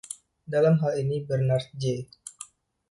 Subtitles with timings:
[0.51, 2.09] Dalam hal ini, Bernard J.